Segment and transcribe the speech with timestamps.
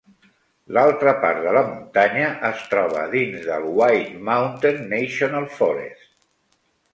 [0.75, 6.11] L'altra part de la muntanya es troba dins del White Mountain National Forest.